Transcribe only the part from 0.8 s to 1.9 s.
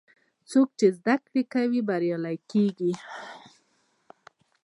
زده کړه کوي،